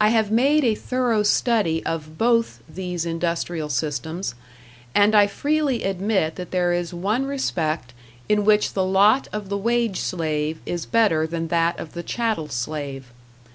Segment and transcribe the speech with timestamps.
[0.00, 4.34] I have made a thorough study of both these industrial systems,
[4.94, 7.92] and I freely admit that there is one respect
[8.30, 12.48] in which the lot of the wage slave is better than that of the chattel
[12.48, 13.08] slave.